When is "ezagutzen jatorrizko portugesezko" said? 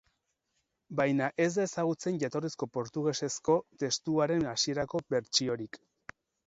1.69-3.61